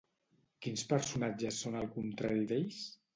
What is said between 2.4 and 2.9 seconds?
d'ells?